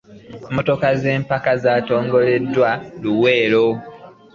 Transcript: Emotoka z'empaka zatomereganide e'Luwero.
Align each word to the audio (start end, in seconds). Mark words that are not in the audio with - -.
Emotoka 0.49 0.87
z'empaka 1.01 1.51
zatomereganide 1.63 2.61
e'Luwero. 2.75 3.67